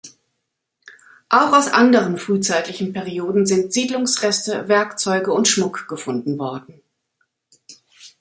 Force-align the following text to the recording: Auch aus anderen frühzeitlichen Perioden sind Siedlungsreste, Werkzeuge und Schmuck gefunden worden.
Auch 1.29 1.53
aus 1.53 1.67
anderen 1.67 2.17
frühzeitlichen 2.17 2.91
Perioden 2.91 3.45
sind 3.45 3.71
Siedlungsreste, 3.71 4.67
Werkzeuge 4.67 5.31
und 5.31 5.47
Schmuck 5.47 5.87
gefunden 5.87 6.39
worden. 6.39 6.81